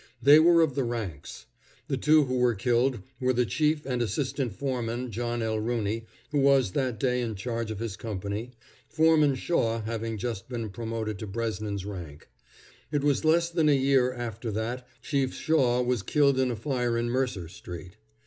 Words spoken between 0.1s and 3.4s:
They were of the ranks. The two who were killed were